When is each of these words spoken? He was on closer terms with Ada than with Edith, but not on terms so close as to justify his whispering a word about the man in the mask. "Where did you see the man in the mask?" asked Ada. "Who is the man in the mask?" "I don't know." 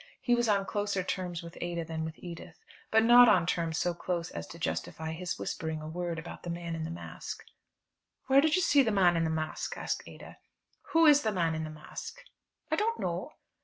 He 0.19 0.33
was 0.33 0.49
on 0.49 0.65
closer 0.65 1.03
terms 1.03 1.43
with 1.43 1.59
Ada 1.61 1.85
than 1.85 2.03
with 2.03 2.17
Edith, 2.17 2.65
but 2.89 3.03
not 3.03 3.29
on 3.29 3.45
terms 3.45 3.77
so 3.77 3.93
close 3.93 4.31
as 4.31 4.47
to 4.47 4.57
justify 4.57 5.11
his 5.11 5.37
whispering 5.37 5.79
a 5.79 5.87
word 5.87 6.17
about 6.17 6.41
the 6.41 6.49
man 6.49 6.73
in 6.73 6.85
the 6.85 6.89
mask. 6.89 7.43
"Where 8.25 8.41
did 8.41 8.55
you 8.55 8.63
see 8.63 8.81
the 8.81 8.89
man 8.89 9.15
in 9.15 9.25
the 9.25 9.29
mask?" 9.29 9.77
asked 9.77 10.01
Ada. 10.07 10.37
"Who 10.93 11.05
is 11.05 11.21
the 11.21 11.31
man 11.31 11.53
in 11.53 11.65
the 11.65 11.69
mask?" 11.69 12.19
"I 12.71 12.77
don't 12.77 12.99
know." 12.99 13.33